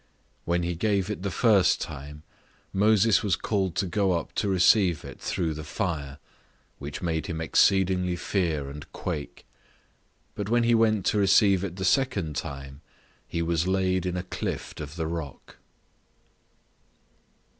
[0.45, 2.23] When he gave it the first time,
[2.73, 6.17] Moses was called to go up to receive it through the fire,
[6.79, 9.45] which made him exceedingly fear and quake:
[10.33, 12.81] but when he went to receive it the second time,
[13.27, 15.57] he was laid in a clift of the rock.